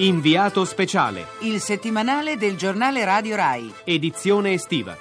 [0.00, 3.72] Inviato speciale, Il settimanale del giornale Radio Rai.
[3.84, 4.96] edizione estiva.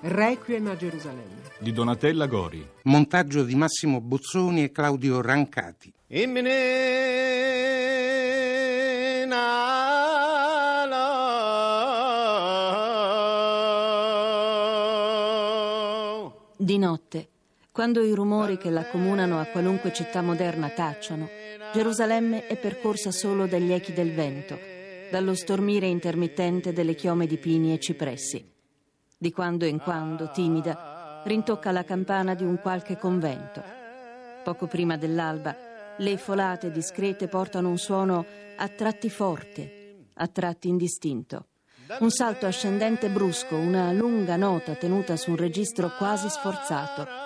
[0.00, 1.44] Requiem a Gerusalemme.
[1.58, 2.66] di Donatella Gori.
[2.84, 5.92] Montaggio di Massimo Bozzoni e Claudio Rancati.
[16.58, 17.28] Di notte,
[17.76, 21.28] quando i rumori che l'accomunano a qualunque città moderna tacciono,
[21.74, 24.58] Gerusalemme è percorsa solo dagli echi del vento,
[25.10, 28.50] dallo stormire intermittente delle chiome di pini e cipressi.
[29.18, 33.62] Di quando in quando, timida, rintocca la campana di un qualche convento.
[34.42, 35.54] Poco prima dell'alba,
[35.98, 38.24] le folate discrete portano un suono
[38.56, 41.48] a tratti forte, a tratti indistinto.
[41.98, 47.25] Un salto ascendente brusco, una lunga nota tenuta su un registro quasi sforzato.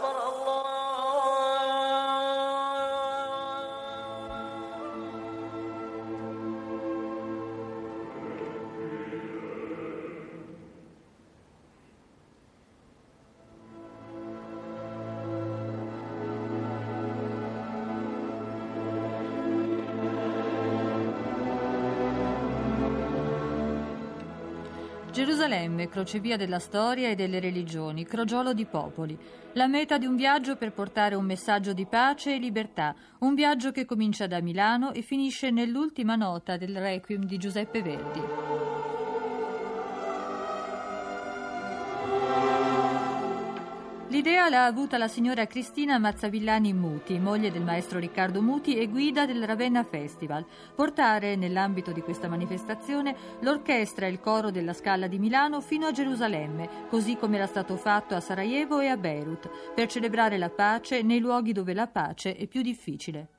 [25.11, 29.17] Gerusalemme, crocevia della storia e delle religioni, crogiolo di popoli,
[29.53, 33.71] la meta di un viaggio per portare un messaggio di pace e libertà, un viaggio
[33.71, 38.80] che comincia da Milano e finisce nell'ultima nota del Requiem di Giuseppe Verdi.
[44.11, 49.25] L'idea l'ha avuta la signora Cristina Mazzavillani Muti, moglie del maestro Riccardo Muti e guida
[49.25, 50.45] del Ravenna Festival,
[50.75, 55.93] portare nell'ambito di questa manifestazione l'orchestra e il coro della Scala di Milano fino a
[55.93, 61.03] Gerusalemme, così come era stato fatto a Sarajevo e a Beirut, per celebrare la pace
[61.03, 63.29] nei luoghi dove la pace è più difficile.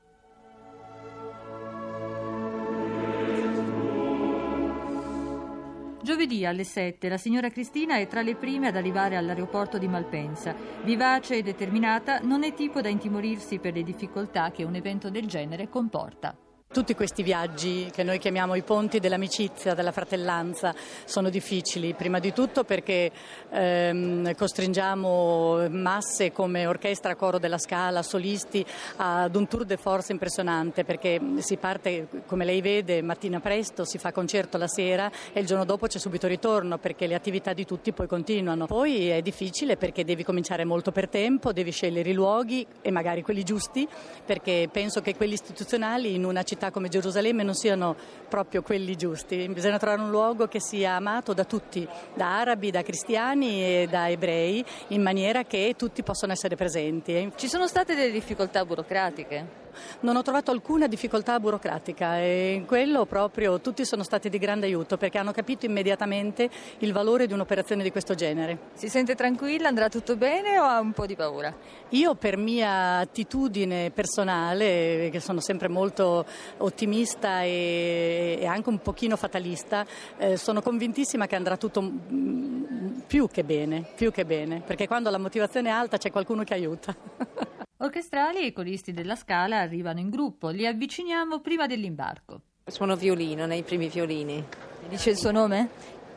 [6.02, 10.52] Giovedì alle 7 la signora Cristina è tra le prime ad arrivare all'aeroporto di Malpensa.
[10.82, 15.28] Vivace e determinata, non è tipo da intimorirsi per le difficoltà che un evento del
[15.28, 16.36] genere comporta.
[16.72, 20.74] Tutti questi viaggi che noi chiamiamo i ponti dell'amicizia, della fratellanza,
[21.04, 23.12] sono difficili, prima di tutto perché
[23.50, 28.64] ehm, costringiamo masse come orchestra, coro della Scala, solisti
[28.96, 33.98] ad un tour de force impressionante perché si parte, come lei vede, mattina presto, si
[33.98, 37.66] fa concerto la sera e il giorno dopo c'è subito ritorno perché le attività di
[37.66, 38.64] tutti poi continuano.
[38.64, 43.20] Poi è difficile perché devi cominciare molto per tempo, devi scegliere i luoghi e magari
[43.20, 43.86] quelli giusti
[44.24, 47.96] perché penso che quelli istituzionali in una città come Gerusalemme non siano
[48.28, 49.48] proprio quelli giusti.
[49.48, 54.08] Bisogna trovare un luogo che sia amato da tutti, da arabi, da cristiani e da
[54.08, 57.32] ebrei, in maniera che tutti possano essere presenti.
[57.34, 59.61] Ci sono state delle difficoltà burocratiche?
[60.00, 64.66] Non ho trovato alcuna difficoltà burocratica e in quello proprio tutti sono stati di grande
[64.66, 68.70] aiuto perché hanno capito immediatamente il valore di un'operazione di questo genere.
[68.74, 69.68] Si sente tranquilla?
[69.68, 71.54] Andrà tutto bene o ha un po' di paura?
[71.90, 76.24] Io per mia attitudine personale, che sono sempre molto
[76.58, 79.86] ottimista e, e anche un pochino fatalista,
[80.18, 85.10] eh, sono convintissima che andrà tutto mm, più che bene, più che bene, perché quando
[85.10, 86.94] la motivazione è alta c'è qualcuno che aiuta.
[87.82, 92.40] Orchestrali e coristi della Scala arrivano in gruppo, li avviciniamo prima dell'imbarco.
[92.64, 94.44] Suono violino nei primi violini.
[94.88, 95.68] Dice il suo nome?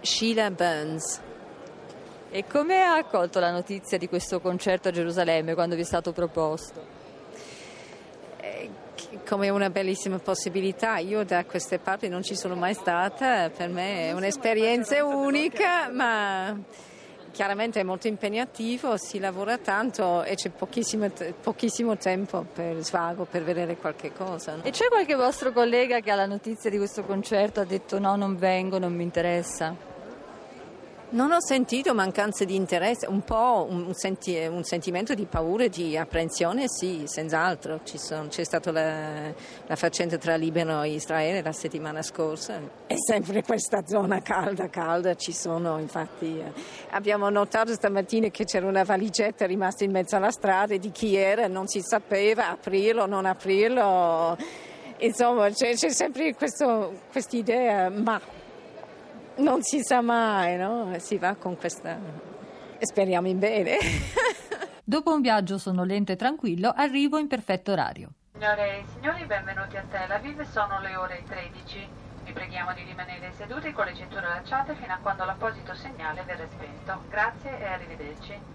[0.02, 1.20] Sheila Burns.
[2.30, 6.12] E come ha accolto la notizia di questo concerto a Gerusalemme quando vi è stato
[6.12, 6.86] proposto?
[8.38, 8.70] Eh,
[9.28, 10.98] Come una bellissima possibilità.
[10.98, 16.56] Io da queste parti non ci sono mai stata, per me è un'esperienza unica, ma
[17.36, 23.44] chiaramente è molto impegnativo, si lavora tanto e c'è pochissimo, pochissimo tempo per svago, per
[23.44, 24.56] vedere qualche cosa.
[24.56, 24.64] no?
[24.64, 28.16] E c'è qualche vostro collega che ha la notizia di questo concerto ha detto no,
[28.16, 29.95] non vengo, non mi interessa?
[31.08, 35.70] Non ho sentito mancanza di interesse, un po' un, senti- un sentimento di paura e
[35.70, 37.82] di apprensione, sì, senz'altro.
[37.84, 39.32] Ci sono- c'è stata la,
[39.68, 42.60] la faccenda tra Libano e Israele la settimana scorsa.
[42.88, 45.16] È sempre questa zona calda, calda.
[45.16, 46.52] Ci sono, infatti, eh,
[46.90, 51.48] abbiamo notato stamattina che c'era una valigetta rimasta in mezzo alla strada di chi era,
[51.48, 54.36] non si sapeva aprirlo, non aprirlo.
[54.98, 56.90] Insomma, c'è, c'è sempre questa
[57.32, 58.20] idea, ma
[59.38, 60.94] non si sa mai, no?
[61.00, 61.98] Si va con questa...
[62.78, 63.78] e speriamo in bene.
[64.84, 68.10] Dopo un viaggio sonnolento e tranquillo, arrivo in perfetto orario.
[68.34, 71.88] Signore e signori, benvenuti a Tel Aviv, sono le ore 13.
[72.26, 76.46] Vi preghiamo di rimanere seduti con le cinture allacciate fino a quando l'apposito segnale verrà
[76.50, 77.04] spento.
[77.10, 78.54] Grazie e arrivederci.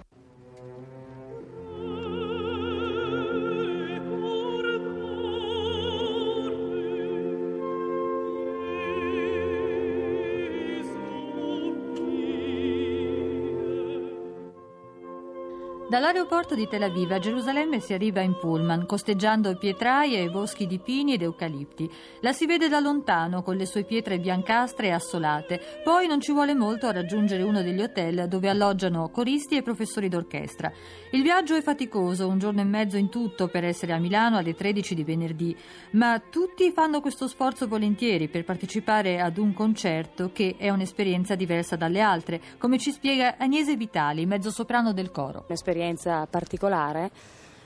[15.91, 20.79] Dall'aeroporto di Tel Aviv a Gerusalemme si arriva in pullman, costeggiando pietraie e boschi di
[20.79, 21.91] pini ed eucalipti.
[22.21, 25.61] La si vede da lontano, con le sue pietre biancastre e assolate.
[25.83, 30.09] Poi non ci vuole molto a raggiungere uno degli hotel dove alloggiano coristi e professori
[30.09, 30.71] d'orchestra.
[31.11, 34.55] Il viaggio è faticoso, un giorno e mezzo in tutto per essere a Milano alle
[34.55, 35.57] 13 di venerdì,
[35.95, 41.75] ma tutti fanno questo sforzo volentieri per partecipare ad un concerto che è un'esperienza diversa
[41.75, 45.47] dalle altre, come ci spiega Agnese Vitali, mezzo soprano del coro
[45.81, 47.11] un'esperienza particolare,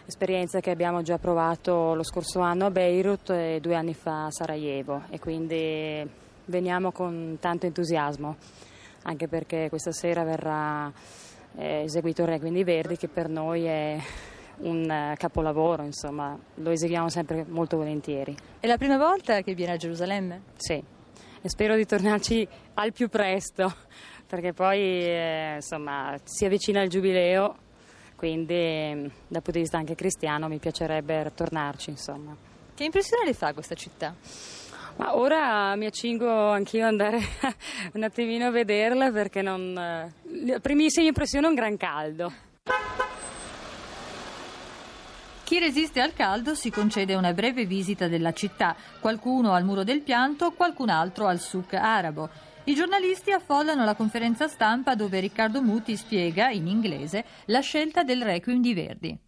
[0.06, 4.30] esperienza che abbiamo già provato lo scorso anno a Beirut e due anni fa a
[4.30, 6.08] Sarajevo e quindi
[6.44, 8.36] veniamo con tanto entusiasmo,
[9.02, 10.92] anche perché questa sera verrà
[11.56, 13.98] eh, eseguito il Requiem di Verdi che per noi è
[14.58, 18.36] un eh, capolavoro, insomma, lo eseguiamo sempre molto volentieri.
[18.60, 20.42] È la prima volta che viene a Gerusalemme?
[20.54, 23.74] Sì, e spero di tornarci al più presto,
[24.28, 27.62] perché poi eh, insomma, si avvicina il giubileo
[28.24, 32.34] quindi dal punto di vista anche cristiano mi piacerebbe tornarci insomma.
[32.74, 34.14] Che impressione le fa questa città?
[34.96, 37.20] Ma ora mi accingo anch'io ad andare
[37.92, 39.74] un attimino a vederla perché non...
[39.74, 42.32] La primissima impressione è un gran caldo.
[45.44, 50.00] Chi resiste al caldo si concede una breve visita della città, qualcuno al Muro del
[50.00, 52.30] Pianto, qualcun altro al souk arabo.
[52.66, 58.22] I giornalisti affollano la conferenza stampa dove Riccardo Muti spiega, in inglese, la scelta del
[58.22, 59.18] Requiem di Verdi.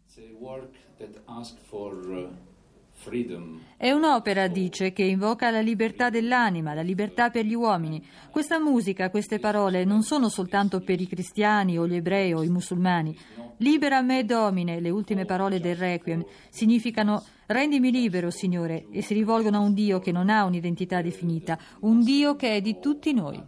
[3.76, 8.04] È un'opera, dice, che invoca la libertà dell'anima, la libertà per gli uomini.
[8.31, 12.48] Questa musica, queste parole non sono soltanto per i cristiani o gli ebrei o i
[12.48, 13.16] musulmani.
[13.58, 19.58] Libera me domine, le ultime parole del Requiem, significano Rendimi libero, Signore, e si rivolgono
[19.58, 23.40] a un Dio che non ha un'identità definita, un Dio che è di tutti noi.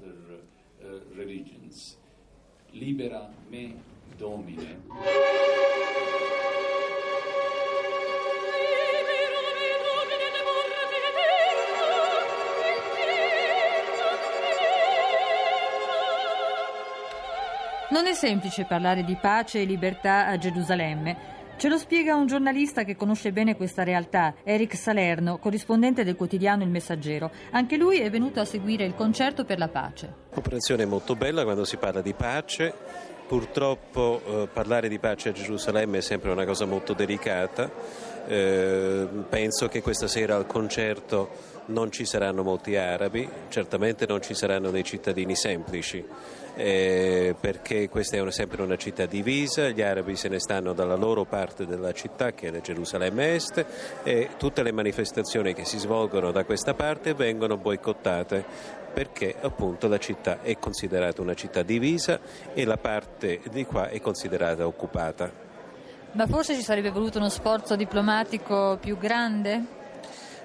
[2.70, 3.74] Libera me,
[4.16, 4.80] Domine.
[17.90, 21.36] Non è semplice parlare di pace e libertà a Gerusalemme.
[21.56, 26.62] Ce lo spiega un giornalista che conosce bene questa realtà, Eric Salerno, corrispondente del quotidiano
[26.62, 27.30] Il Messaggero.
[27.52, 30.12] Anche lui è venuto a seguire il concerto per la pace.
[30.34, 32.74] Operazione molto bella quando si parla di pace.
[33.26, 37.70] Purtroppo eh, parlare di pace a Gerusalemme è sempre una cosa molto delicata.
[38.26, 44.34] Eh, penso che questa sera al concerto non ci saranno molti arabi, certamente non ci
[44.34, 46.04] saranno dei cittadini semplici
[46.58, 50.96] eh, perché questa è una, sempre una città divisa, gli arabi se ne stanno dalla
[50.96, 53.64] loro parte della città che è la Gerusalemme Est
[54.02, 58.44] e tutte le manifestazioni che si svolgono da questa parte vengono boicottate
[58.92, 62.18] perché appunto la città è considerata una città divisa
[62.52, 65.30] e la parte di qua è considerata occupata.
[66.10, 69.77] Ma forse ci sarebbe voluto uno sforzo diplomatico più grande?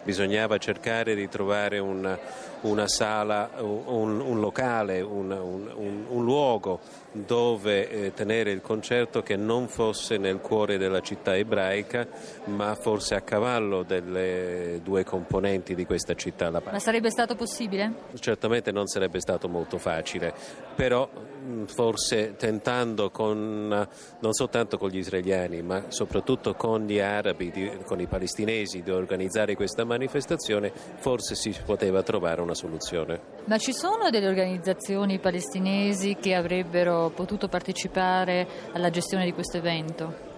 [0.03, 2.17] Bisognava cercare di trovare una,
[2.63, 6.79] una sala, un, un locale, un, un, un, luogo
[7.11, 12.07] dove eh, tenere il concerto che non fosse nel cuore della città ebraica,
[12.45, 16.49] ma forse a cavallo delle due componenti di questa città.
[16.49, 17.93] Ma sarebbe stato possibile?
[18.19, 20.33] Certamente non sarebbe stato molto facile,
[20.75, 21.09] però
[21.65, 23.87] forse tentando con,
[24.19, 28.91] non soltanto con gli israeliani, ma soprattutto con gli arabi, di, con i palestinesi di
[28.91, 33.19] organizzare questa manifestazione, forse si poteva trovare una soluzione.
[33.45, 40.32] Ma ci sono delle organizzazioni palestinesi che avrebbero potuto partecipare alla gestione di questo evento?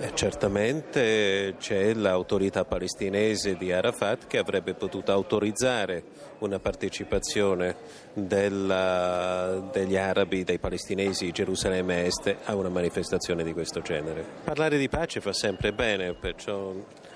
[0.00, 6.04] Eh, certamente c'è l'autorità palestinese di Arafat che avrebbe potuto autorizzare
[6.38, 7.74] una partecipazione
[8.12, 14.24] della, degli arabi, dei palestinesi di Gerusalemme Est a una manifestazione di questo genere.
[14.44, 16.72] Parlare di pace fa sempre bene, perciò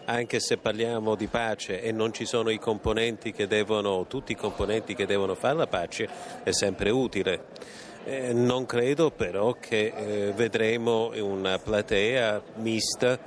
[0.06, 4.36] anche se parliamo di pace e non ci sono i componenti che devono, tutti i
[4.36, 6.08] componenti che devono fare la pace,
[6.42, 7.90] è sempre utile.
[8.04, 13.18] Eh, non credo però che eh, vedremo una platea mista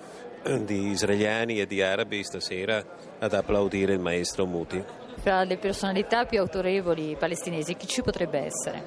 [0.59, 2.83] di israeliani e di arabi stasera
[3.17, 4.83] ad applaudire il maestro Muti.
[5.17, 8.83] Fra le personalità più autorevoli palestinesi chi ci potrebbe essere?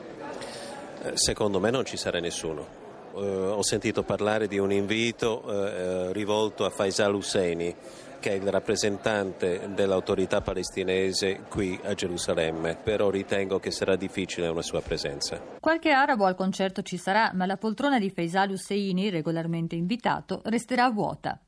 [1.02, 2.87] Eh, secondo me non ci sarà nessuno.
[3.14, 7.74] Eh, ho sentito parlare di un invito eh, rivolto a Faisal Husseini,
[8.20, 14.62] che è il rappresentante dell'autorità palestinese qui a Gerusalemme, però ritengo che sarà difficile una
[14.62, 15.40] sua presenza.
[15.60, 20.90] Qualche arabo al concerto ci sarà, ma la poltrona di Faisal Husseini, regolarmente invitato, resterà
[20.90, 21.40] vuota.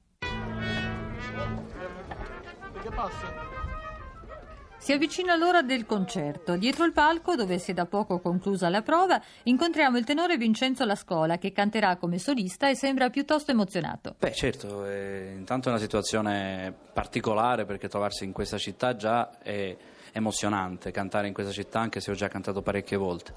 [4.91, 6.57] Si avvicina l'ora del concerto.
[6.57, 10.85] Dietro il palco, dove si è da poco conclusa la prova, incontriamo il tenore Vincenzo
[10.85, 14.17] Lascola, che canterà come solista e sembra piuttosto emozionato.
[14.19, 19.77] Beh, certo, eh, intanto è una situazione particolare perché trovarsi in questa città già è
[20.13, 23.33] emozionante, cantare in questa città anche se ho già cantato parecchie volte.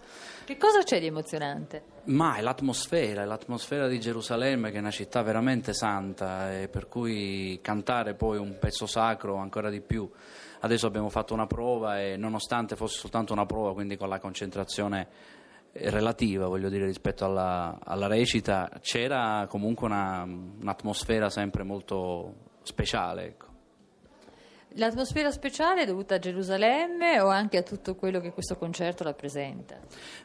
[0.46, 1.84] Che cosa c'è di emozionante?
[2.06, 6.88] Ma è l'atmosfera, è l'atmosfera di Gerusalemme che è una città veramente santa e per
[6.88, 10.10] cui cantare poi un pezzo sacro ancora di più.
[10.64, 15.08] Adesso abbiamo fatto una prova e nonostante fosse soltanto una prova, quindi con la concentrazione
[15.74, 23.26] relativa, voglio dire, rispetto alla, alla recita, c'era comunque una, un'atmosfera sempre molto speciale.
[23.26, 23.46] Ecco.
[24.76, 29.78] L'atmosfera speciale è dovuta a Gerusalemme o anche a tutto quello che questo concerto rappresenta?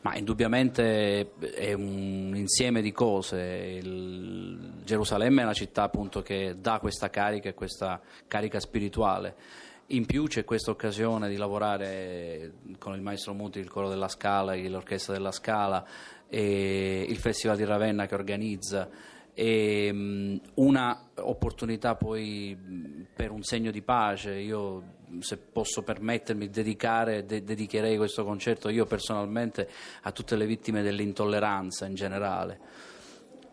[0.02, 3.80] Ma indubbiamente è un insieme di cose.
[3.83, 9.66] Il Gerusalemme è una città appunto che dà questa carica e questa carica spirituale.
[9.90, 14.54] In più c'è questa occasione di lavorare con il maestro Muti, il coro della Scala,
[14.54, 15.83] l'orchestra della Scala,
[16.28, 18.90] e il Festival di Ravenna che organizza
[19.33, 24.35] e um, una opportunità poi per un segno di pace.
[24.35, 29.71] Io se posso permettermi di dedicare, de- dedicherei questo concerto io personalmente
[30.02, 32.61] a tutte le vittime dell'intolleranza in generale.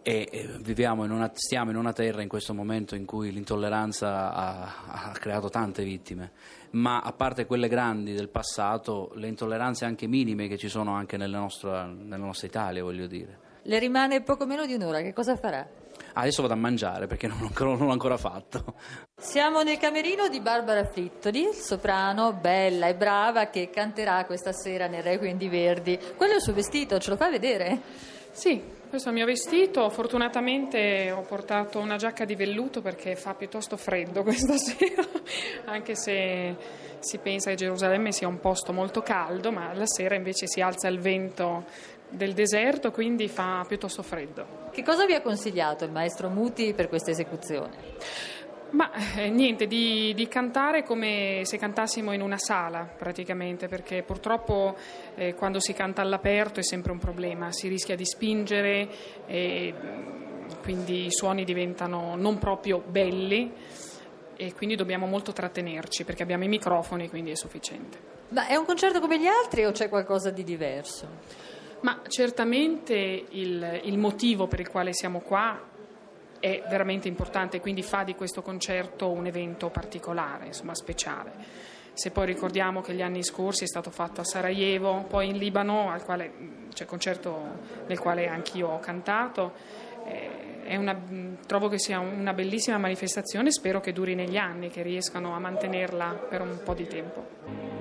[0.08, 4.74] E, viviamo in una, stiamo in una terra in questo momento in cui l'intolleranza ha,
[4.86, 6.32] ha creato tante vittime,
[6.72, 11.18] ma a parte quelle grandi del passato, le intolleranze anche minime che ci sono anche
[11.18, 13.40] nella nostra, nella nostra Italia, voglio dire.
[13.64, 15.68] Le rimane poco meno di un'ora, che cosa farà?
[16.14, 18.76] Adesso vado a mangiare perché non, non l'ho ancora fatto.
[19.20, 25.02] Siamo nel camerino di Barbara Frittoli, soprano bella e brava che canterà questa sera nel
[25.02, 26.00] Requiem di Verdi.
[26.16, 27.82] Quello è il suo vestito, ce lo fa vedere?
[28.32, 29.90] Sì, questo è il mio vestito.
[29.90, 35.04] Fortunatamente ho portato una giacca di velluto perché fa piuttosto freddo questa sera,
[35.66, 36.56] anche se
[37.00, 40.88] si pensa che Gerusalemme sia un posto molto caldo, ma la sera invece si alza
[40.88, 41.66] il vento
[42.10, 44.70] del deserto, quindi fa piuttosto freddo.
[44.72, 47.74] Che cosa vi ha consigliato il maestro Muti per questa esecuzione?
[48.76, 54.76] Ma eh, niente, di, di, cantare come se cantassimo in una sala praticamente, perché purtroppo
[55.16, 58.90] eh, quando si canta all'aperto è sempre un problema, si rischia di spingere
[59.28, 59.74] e
[60.62, 63.50] quindi i suoni diventano non proprio belli
[64.36, 67.98] e quindi dobbiamo molto trattenerci perché abbiamo i microfoni, quindi è sufficiente.
[68.30, 71.08] Ma è un concerto come gli altri o c'è qualcosa di diverso?
[71.80, 72.94] Ma certamente
[73.30, 75.74] il, il motivo per il quale siamo qua
[76.46, 81.32] è veramente importante, quindi fa di questo concerto un evento particolare, insomma speciale.
[81.94, 85.90] Se poi ricordiamo che gli anni scorsi è stato fatto a Sarajevo, poi in Libano,
[85.90, 86.32] al quale,
[86.74, 87.42] cioè concerto
[87.88, 89.54] nel quale anch'io ho cantato,
[90.06, 90.96] eh, una,
[91.48, 96.28] trovo che sia una bellissima manifestazione, spero che duri negli anni, che riescano a mantenerla
[96.30, 97.75] per un po' di tempo.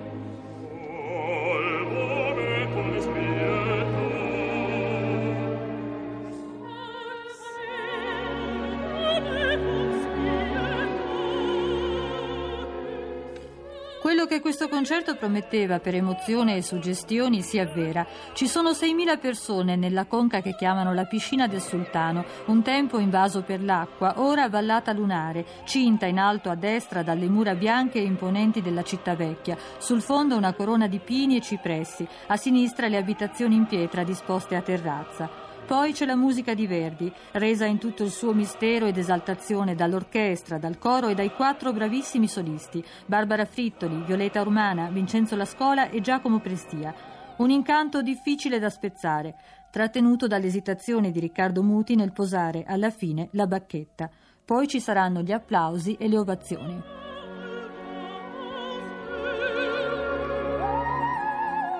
[14.35, 18.05] Che questo concerto prometteva per emozione e suggestioni si avvera.
[18.33, 23.43] Ci sono 6.000 persone nella conca che chiamano la piscina del sultano, un tempo invaso
[23.43, 28.61] per l'acqua, ora vallata lunare, cinta in alto a destra dalle mura bianche e imponenti
[28.61, 33.55] della città vecchia, sul fondo una corona di pini e cipressi, a sinistra le abitazioni
[33.55, 35.44] in pietra disposte a terrazza.
[35.67, 40.59] Poi c'è la musica di Verdi, resa in tutto il suo mistero ed esaltazione dall'orchestra,
[40.59, 46.41] dal coro e dai quattro bravissimi solisti, Barbara Frittoli, Violeta Urmana, Vincenzo Lascola e Giacomo
[46.41, 46.95] Prestia.
[47.39, 49.37] Un incanto difficile da spezzare,
[49.71, 54.11] trattenuto dall'esitazione di Riccardo Muti nel posare alla fine la bacchetta.
[54.45, 57.04] Poi ci saranno gli applausi e le ovazioni.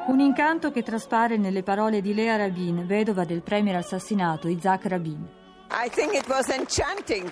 [0.07, 5.27] Un incanto che traspare nelle parole di Lea Rabin, vedova del premier assassinato Isaac Rabin.
[5.71, 7.31] I think it was enchanting.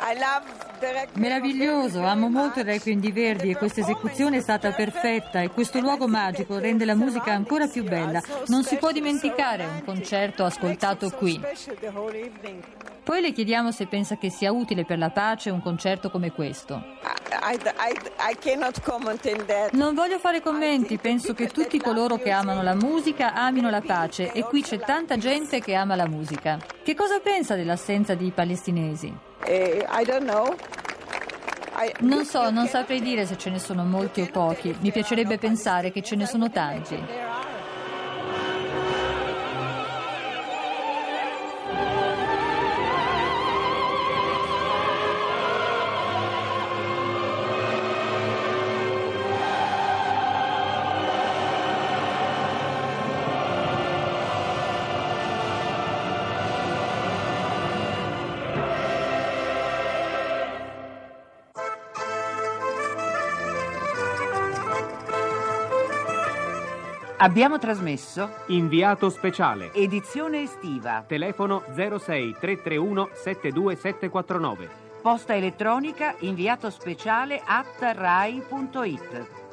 [0.00, 0.64] I love
[1.14, 5.80] Meraviglioso, amo molto il Requiem di Verdi e questa esecuzione è stata perfetta e questo
[5.80, 8.20] luogo magico rende la musica ancora più bella.
[8.48, 11.40] Non si può dimenticare un concerto ascoltato qui.
[13.04, 16.82] Poi le chiediamo se pensa che sia utile per la pace un concerto come questo.
[19.72, 24.32] Non voglio fare commenti, penso che tutti coloro che amano la musica amino la pace
[24.32, 26.58] e qui c'è tanta gente che ama la musica.
[26.82, 29.14] Che cosa pensa dell'assenza di palestinesi?
[32.00, 34.74] Non so, non saprei dire se ce ne sono molti o pochi.
[34.80, 37.43] Mi piacerebbe pensare che ce ne sono tanti.
[67.24, 69.72] Abbiamo trasmesso Inviato speciale.
[69.72, 71.04] Edizione estiva.
[71.06, 74.68] Telefono 06 331 72749.
[75.00, 79.43] Posta elettronica inviato speciale at rai.it.